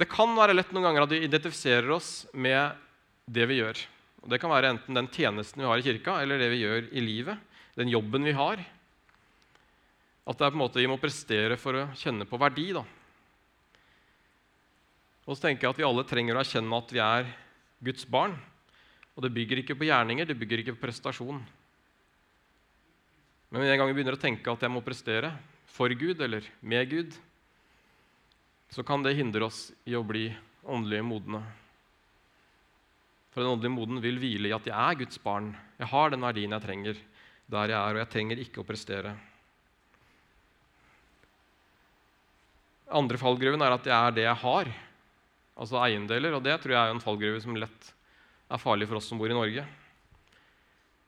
[0.00, 2.72] det kan være lett noen ganger at vi identifiserer oss med
[3.28, 3.76] det vi gjør.
[4.24, 6.88] Og Det kan være enten den tjenesten vi har i kirka, eller det vi gjør
[6.96, 7.52] i livet.
[7.76, 8.62] Den jobben vi har.
[10.24, 12.72] At det er på en måte vi må prestere for å kjenne på verdi.
[12.72, 12.84] da.
[15.28, 17.28] Og så tenker jeg at vi alle trenger å erkjenne at vi er
[17.84, 18.32] Guds barn.
[19.14, 21.44] Og det bygger ikke på gjerninger, det bygger ikke på prestasjon.
[23.50, 25.32] Men med en gang vi begynner å tenke at jeg må prestere
[25.74, 27.16] for Gud eller med Gud,
[28.70, 30.28] så kan det hindre oss i å bli
[30.64, 31.42] åndelige modne.
[33.34, 35.52] For den åndelige moden vil hvile i at jeg er Guds barn.
[35.78, 36.98] Jeg har den verdien jeg trenger
[37.50, 39.12] der jeg er, og jeg trenger ikke å prestere.
[42.94, 44.70] Andre fallgruven er at jeg er det jeg har
[45.54, 46.36] altså eiendeler.
[46.36, 47.90] Og det tror jeg er en fallgruve som lett
[48.50, 49.64] er farlig for oss som bor i Norge.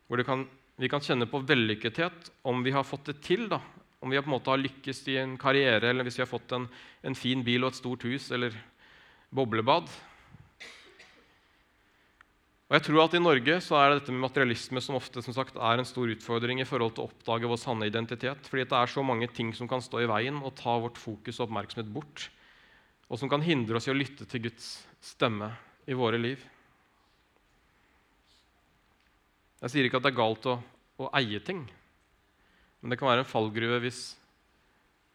[0.06, 0.44] Hvor det kan,
[0.76, 3.48] vi kan kjenne på vellykkethet om vi har fått det til.
[3.48, 3.60] da.
[4.00, 6.52] Om vi på en måte har lykkes i en karriere, eller hvis vi har fått
[6.52, 6.68] en,
[7.02, 8.54] en fin bil og et stort hus eller
[9.32, 9.88] boblebad.
[12.66, 15.34] Og jeg tror at I Norge så er det dette med materialisme som ofte som
[15.34, 18.48] sagt, er en stor utfordring i forhold til å oppdage vår sanne identitet.
[18.50, 21.38] Fordi det er så mange ting som kan stå i veien og ta vårt fokus
[21.38, 22.28] og oppmerksomhet bort
[23.06, 24.70] og som kan hindre oss i å lytte til Guds
[25.04, 25.52] stemme
[25.86, 26.42] i våre liv.
[29.64, 30.58] Jeg sier ikke at det er galt å,
[31.00, 31.62] å eie ting,
[32.80, 34.00] men det kan være en fallgruve hvis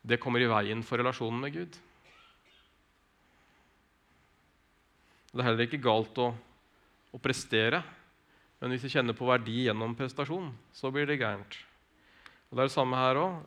[0.02, 1.78] det kommer i veien for relasjonen med Gud.
[5.32, 6.32] Det er heller ikke galt å,
[7.14, 7.84] å prestere,
[8.60, 11.56] men hvis vi kjenner på verdi gjennom prestasjon, så blir det gærent.
[12.50, 13.38] Og Det er det samme her òg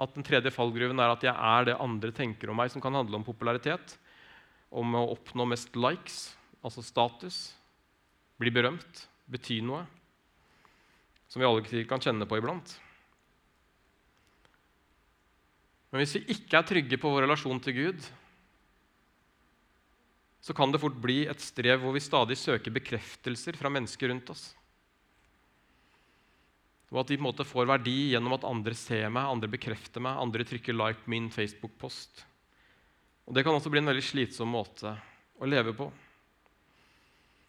[0.00, 2.96] at den tredje fallgruven er at jeg er det andre tenker om meg, som kan
[2.96, 3.96] handle om popularitet,
[4.70, 6.34] om å oppnå mest likes,
[6.64, 7.40] altså status,
[8.40, 9.84] bli berømt, bety noe,
[11.30, 12.72] som vi alle kan kjenne på iblant.
[15.90, 18.06] Men hvis vi ikke er trygge på vår relasjon til Gud,
[20.40, 24.30] så kan det fort bli et strev hvor vi stadig søker bekreftelser fra mennesker rundt
[24.32, 24.44] oss.
[26.90, 30.02] Og at de på en måte får verdi gjennom at andre ser meg, andre bekrefter
[30.02, 32.24] meg, andre trykker 'like' min Facebook-post.
[33.26, 34.96] Og Det kan også bli en veldig slitsom måte
[35.38, 35.86] å leve på.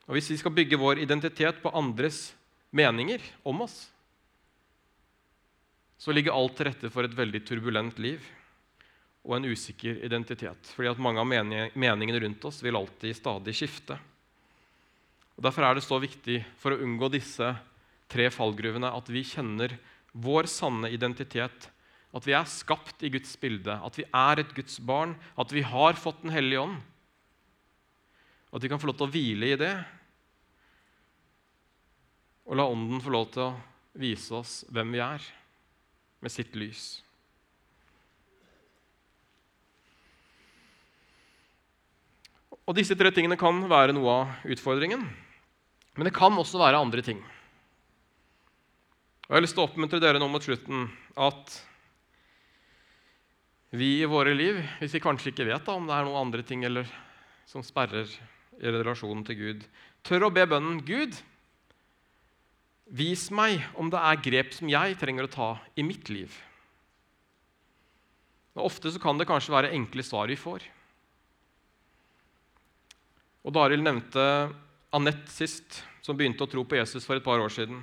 [0.05, 2.35] Og Hvis vi skal bygge vår identitet på andres
[2.71, 3.89] meninger om oss,
[6.01, 8.23] så ligger alt til rette for et veldig turbulent liv
[9.21, 10.71] og en usikker identitet.
[10.73, 13.99] Fordi at mange av meningene rundt oss vil alltid stadig skifte.
[15.37, 17.51] Og Derfor er det så viktig for å unngå disse
[18.11, 19.77] tre fallgruvene at vi kjenner
[20.11, 21.69] vår sanne identitet.
[22.11, 25.63] At vi er skapt i Guds bilde, at vi er et Guds barn, at vi
[25.63, 26.81] har fått Den hellige ånd.
[28.51, 29.75] Og at vi kan få lov til å hvile i det.
[32.49, 33.53] Og la Ånden få lov til å
[34.01, 35.23] vise oss hvem vi er,
[36.21, 37.01] med sitt lys.
[42.69, 45.01] Og Disse tre tingene kan være noe av utfordringen,
[45.97, 47.19] men det kan også være andre ting.
[49.25, 50.85] Og Jeg har lyst til å oppmuntre dere nå mot slutten
[51.19, 51.57] at
[53.71, 56.43] vi i våre liv, hvis vi kanskje ikke vet da, om det er noen andre
[56.43, 56.87] ting eller,
[57.47, 58.07] som sperrer
[58.59, 59.67] i relasjonen til Gud,
[60.03, 61.15] tør å be bønnen Gud,
[62.91, 65.49] vis meg om det er grep som jeg trenger å ta
[65.79, 66.33] i mitt liv.
[68.57, 70.65] Og Ofte så kan det kanskje være enkle svar vi får.
[73.47, 74.23] Og Daril nevnte
[74.91, 77.79] Anette sist, som begynte å tro på Jesus for et par år siden.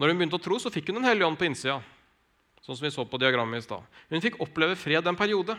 [0.00, 1.78] Når hun begynte å tro, så fikk hun Den hellige ånd på innsida.
[2.64, 3.84] Sånn som vi så på diagrammet i sted.
[4.10, 5.54] Hun fikk oppleve fred en periode.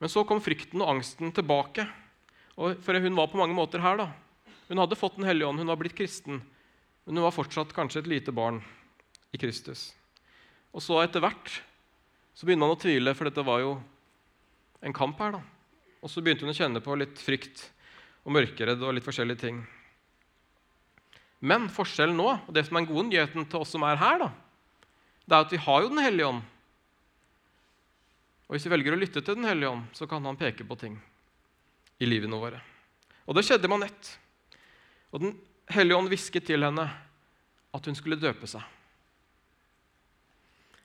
[0.00, 1.86] Men så kom frykten og angsten tilbake.
[2.58, 3.96] Og for Hun var på mange måter her.
[3.96, 4.10] da.
[4.68, 6.42] Hun hadde fått Den hellige ånd, hun var blitt kristen.
[7.04, 8.62] Men hun var fortsatt kanskje et lite barn
[9.34, 9.92] i Kristus.
[10.74, 11.60] Og så etter hvert
[12.34, 13.74] så begynner han å tvile, for dette var jo
[14.84, 15.36] en kamp her.
[15.36, 15.42] da.
[16.02, 17.68] Og så begynte hun å kjenne på litt frykt
[18.24, 19.60] og mørkeredd og litt forskjellige ting.
[21.44, 24.24] Men forskjellen nå, og det som er den gode nyheten til oss som er her,
[24.24, 24.30] da,
[25.24, 26.42] det er at vi har jo Den hellige ånd.
[28.44, 30.76] Og hvis vi velger å lytte til Den hellige ånd, så kan han peke på
[30.80, 30.98] ting
[32.00, 32.60] i livene våre.
[33.24, 34.16] Og det skjedde med Anette.
[35.12, 35.36] Og Den
[35.72, 36.86] hellige ånd hvisket til henne
[37.74, 38.62] at hun skulle døpe seg.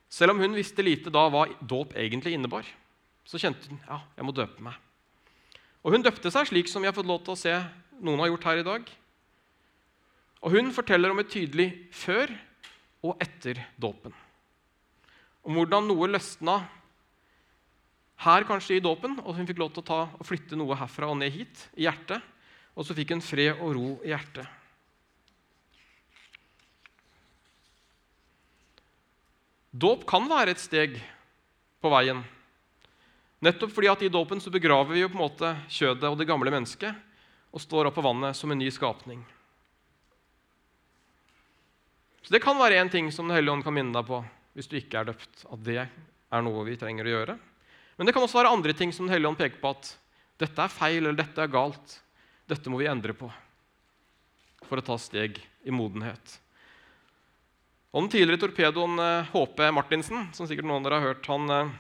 [0.10, 2.66] Selv om hun visste lite da hva dåp egentlig innebar,
[3.28, 4.78] så kjente hun ja, jeg må døpe meg.
[5.86, 7.54] Og Hun døpte seg slik som vi har fått lov til å se
[8.04, 8.90] noen har gjort her i dag.
[10.44, 12.34] Og Hun forteller om et tydelig før
[13.06, 14.12] og etter dåpen.
[15.48, 16.58] Om hvordan noe løsna
[18.26, 21.08] her kanskje i dåpen, og hun fikk lov til å ta og flytte noe herfra
[21.08, 22.20] og ned hit, i hjertet.
[22.76, 24.59] Og så fikk hun fred og ro i hjertet.
[29.70, 30.98] Dåp kan være et steg
[31.80, 32.24] på veien.
[33.46, 36.28] Nettopp fordi at i dåpen så begraver vi jo på en måte kjødet og det
[36.28, 37.06] gamle mennesket
[37.54, 39.22] og står opp på vannet som en ny skapning.
[42.26, 44.68] Så Det kan være én ting som Den hellige ånd kan minne deg på hvis
[44.68, 45.46] du ikke er døpt.
[45.50, 47.38] At det er noe vi trenger å gjøre.
[47.98, 49.94] Men det kan også være andre ting som Den hellige ånd peker på at
[50.40, 52.00] dette er feil eller dette er galt.
[52.50, 53.30] Dette må vi endre på
[54.66, 56.40] for å ta steg i modenhet.
[57.90, 59.00] Og Den tidligere torpedoen
[59.32, 61.72] HP eh, Martinsen, som sikkert noen av dere har hørt, han eh,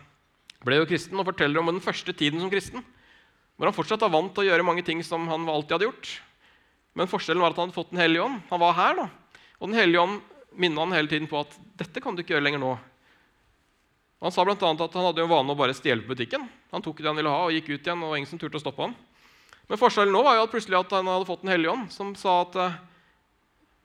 [0.65, 2.81] ble jo kristen og forteller om den første tiden som kristen.
[3.55, 6.13] Hvor han fortsatt var vant til å gjøre mange ting som han alltid hadde gjort.
[6.97, 8.39] Men forskjellen var at han hadde fått Den hellige ånd.
[8.49, 9.05] Han var her, da.
[9.59, 10.21] Og Den hellige ånd
[10.57, 12.71] minnet han hele tiden på at dette kan du ikke gjøre lenger nå.
[14.19, 14.55] Han sa bl.a.
[14.57, 16.49] at han hadde jo vane å bare stjele på butikken.
[16.73, 18.01] Han tok det han ville ha, og gikk ut igjen.
[18.03, 18.97] og ingen som turte å stoppe han.
[19.69, 22.17] Men forskjellen nå var jo at plutselig at han hadde fått Den hellige ånd, som
[22.17, 22.81] sa at eh,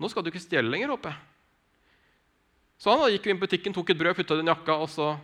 [0.01, 1.34] nå skal du ikke stjele lenger, håper jeg.
[2.85, 5.15] Så han gikk inn på butikken, tok et brød, putta det i jakka, og så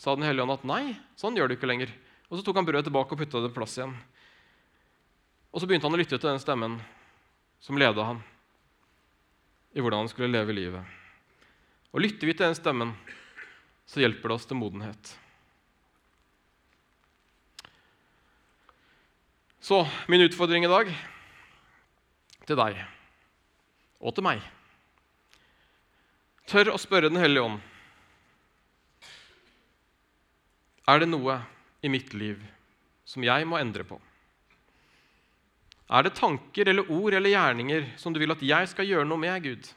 [0.00, 1.90] sa Den hellige ånd at nei, sånn gjør du ikke lenger.
[2.30, 3.92] Og så tok han brødet tilbake og putta det på plass igjen.
[5.52, 6.78] Og så begynte han å lytte til den stemmen
[7.60, 8.22] som leda han
[9.76, 10.96] i hvordan han skulle leve livet.
[11.92, 12.94] Og lytter vi til den stemmen,
[13.84, 15.12] så hjelper det oss til modenhet.
[19.60, 20.96] Så min utfordring i dag
[22.48, 22.82] til deg
[24.00, 24.40] og til meg
[26.52, 27.60] Tør å spørre Den hellige ånd.
[30.90, 31.38] Er det noe
[31.80, 32.42] i mitt liv
[33.08, 33.96] som jeg må endre på?
[35.92, 39.20] Er det tanker eller ord eller gjerninger som du vil at jeg skal gjøre noe
[39.20, 39.70] med, Gud?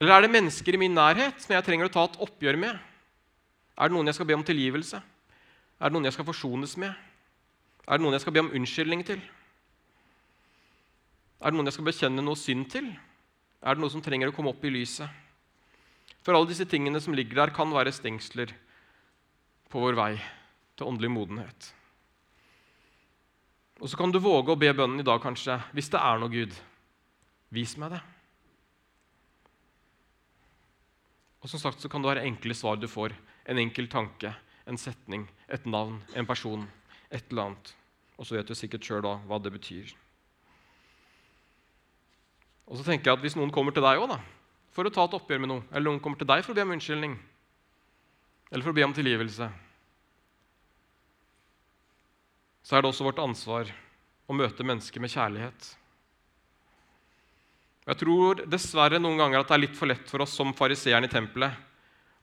[0.00, 2.78] Eller er det mennesker i min nærhet som jeg trenger å ta et oppgjør med?
[3.76, 5.00] Er det noen jeg skal be om tilgivelse?
[5.80, 6.92] Er det noen jeg skal forsones med?
[7.86, 9.22] Er det noen jeg skal be om unnskyldning til?
[11.40, 12.90] Er det noen jeg skal bekjenne noe synd til?
[13.66, 15.10] Er det noe som trenger å komme opp i lyset?
[16.22, 18.52] For alle disse tingene som ligger der, kan være stengsler
[19.70, 20.12] på vår vei
[20.78, 21.72] til åndelig modenhet.
[23.82, 26.32] Og så kan du våge å be bønnen i dag, kanskje, hvis det er noe
[26.32, 26.54] Gud.
[27.54, 28.02] Vis meg det.
[31.42, 33.14] Og som sagt så kan det være enkle svar du får.
[33.50, 34.32] En enkel tanke,
[34.66, 36.64] en setning, et navn, en person,
[37.10, 37.76] et eller annet.
[38.16, 39.92] Og så vet du sikkert sjøl hva det betyr.
[42.66, 44.18] Og så tenker jeg at Hvis noen kommer til deg da,
[44.74, 46.66] for å ta et oppgjør med noe, eller noen kommer til deg for å be
[46.66, 47.14] om unnskyldning,
[48.50, 49.48] eller for å be om tilgivelse,
[52.66, 53.70] så er det også vårt ansvar
[54.26, 55.68] å møte mennesker med kjærlighet.
[57.86, 61.06] Jeg tror dessverre noen ganger at det er litt for lett for oss som fariseeren
[61.06, 61.54] i tempelet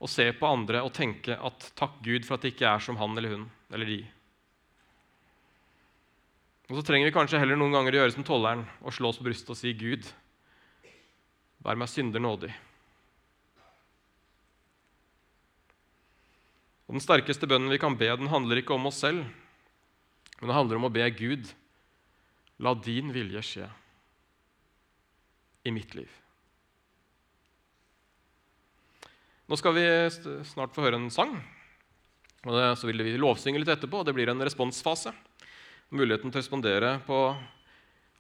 [0.04, 3.00] å se på andre og tenke at takk Gud for at det ikke er som
[3.00, 4.02] han eller hun eller de.
[6.68, 9.22] Og så trenger vi kanskje heller noen ganger å gjøre som tolleren og slå oss
[9.22, 10.04] på brystet og si Gud,
[11.64, 12.52] Vær meg synder nådig.
[16.88, 19.24] Og Den sterkeste bønnen vi kan be, den handler ikke om oss selv,
[20.40, 21.48] men det handler om å be Gud
[22.64, 23.70] la din vilje skje
[25.64, 26.12] i mitt liv.
[29.48, 29.86] Nå skal vi
[30.48, 31.36] snart få høre en sang.
[32.44, 34.00] og Så vil vi lovsynge litt etterpå.
[34.00, 35.14] og Det blir en responsfase.
[35.92, 37.18] Muligheten til å respondere på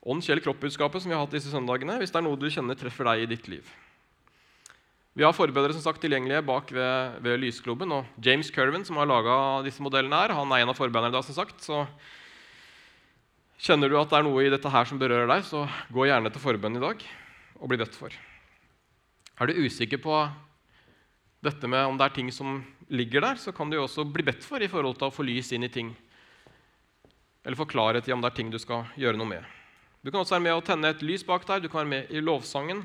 [0.04, 2.78] ånd, sjel, kropp-budskapet som vi har hatt disse søndagene, hvis det er noe du kjenner
[2.80, 3.70] treffer deg i ditt liv.
[5.14, 7.92] Vi har forbedere som sagt tilgjengelige bak ved, ved Lysklubben.
[7.94, 9.36] Og James Curvin, som har laga
[9.66, 11.24] disse modellene, her, han er en av forbederne.
[11.24, 11.86] som sagt, så
[13.64, 15.62] Kjenner du at det er noe i dette her som berører deg, så
[15.94, 17.04] gå gjerne til forbønn i dag
[17.62, 18.12] og bli bedt for.
[19.40, 20.18] Er du usikker på
[21.44, 22.58] dette med om det er ting som
[22.92, 25.24] ligger der, så kan du jo også bli bedt for i forhold til å få
[25.24, 25.94] lys inn i ting.
[27.46, 29.48] Eller få klarhet i om det er ting du skal gjøre noe med.
[30.04, 32.10] Du kan også være med å tenne et lys bak der, du kan være med
[32.12, 32.82] i lovsangen.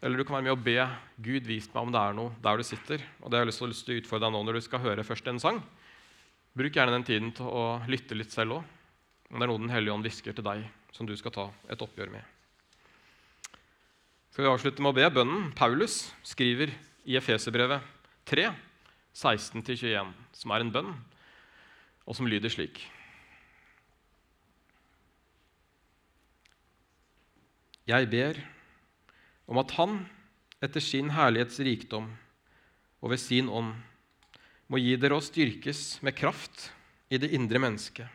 [0.00, 0.78] Eller du kan være med å be
[1.24, 3.02] Gud vis meg om det er noe der du sitter.
[3.20, 5.28] Og det har jeg lyst til å utfordre deg nå når du skal høre først
[5.28, 5.60] en sang.
[6.56, 8.72] Bruk gjerne den tiden til å lytte litt selv òg.
[9.28, 10.64] Det er noe Den hellige ånd hvisker til deg
[10.96, 12.24] som du skal ta et oppgjør med.
[14.32, 16.72] Skal vi avslutte med å be bønnen Paulus skriver
[17.04, 17.84] i Efeserbrevet
[18.28, 18.48] 3,
[19.16, 20.92] 16-21, som er en bønn,
[22.04, 22.80] og som lyder slik.
[27.86, 28.38] Jeg ber
[29.46, 30.00] om at Han
[30.64, 32.08] etter sin herlighets rikdom
[32.98, 33.76] og ved sin ånd
[34.66, 36.70] må gi dere å styrkes med kraft
[37.14, 38.08] i det indre mennesket.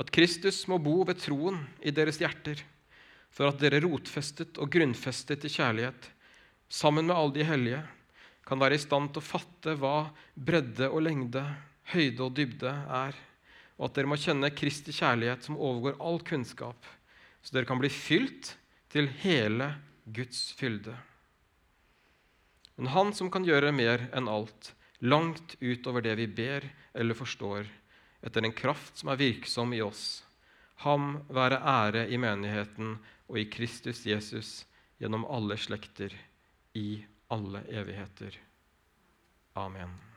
[0.00, 2.56] At Kristus må bo ved troen i deres hjerter,
[3.28, 6.08] for at dere rotfestet og grunnfestet i kjærlighet,
[6.72, 7.82] sammen med alle de hellige,
[8.48, 11.44] kan være i stand til å fatte hva bredde og lengde,
[11.92, 13.16] høyde og dybde er,
[13.76, 16.78] og at dere må kjenne Kristi kjærlighet som overgår all kunnskap,
[17.44, 18.54] så dere kan bli fylt
[18.92, 19.74] til hele
[20.04, 20.96] Guds fylde.
[22.76, 24.72] Men Han som kan gjøre mer enn alt,
[25.04, 27.68] langt utover det vi ber eller forstår,
[28.24, 30.24] etter en kraft som er virksom i oss,
[30.82, 32.96] ham være ære i menigheten
[33.28, 34.64] og i Kristus Jesus
[34.98, 36.10] gjennom alle slekter,
[36.74, 38.34] i alle evigheter.
[39.54, 40.13] Amen.